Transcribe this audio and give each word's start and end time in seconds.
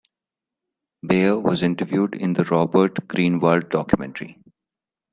Baer 1.03 1.37
was 1.39 1.61
interviewed 1.61 2.15
in 2.15 2.33
the 2.33 2.43
Robert 2.45 3.07
Greenwald 3.07 3.69
documentary"". 3.69 4.41